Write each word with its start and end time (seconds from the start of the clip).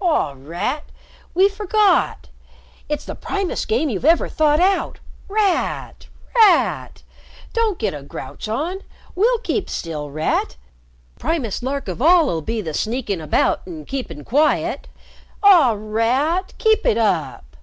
"Aw, 0.00 0.34
Rat! 0.36 0.86
We 1.34 1.48
forgot. 1.48 2.28
It's 2.88 3.04
the 3.04 3.14
primest 3.14 3.68
game 3.68 3.88
you've 3.88 4.04
ever 4.04 4.28
thought 4.28 4.58
out! 4.58 4.98
Rat! 5.28 6.08
Rat! 6.36 7.04
Don't 7.52 7.78
get 7.78 7.94
a 7.94 8.02
grouch 8.02 8.48
on! 8.48 8.80
We'll 9.14 9.38
keep 9.38 9.70
still, 9.70 10.10
Rat! 10.10 10.56
Primest 11.16 11.62
lark 11.62 11.86
of 11.86 12.02
all 12.02 12.26
'll 12.28 12.42
be 12.42 12.60
the 12.60 12.74
sneakin' 12.74 13.20
about 13.20 13.62
an' 13.68 13.84
keepin' 13.84 14.24
quiet. 14.24 14.88
Aw, 15.44 15.76
Rat! 15.78 16.54
Keep 16.58 16.84
it 16.86 16.98
up!" 16.98 17.56